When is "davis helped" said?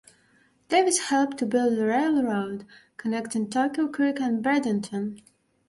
0.69-1.37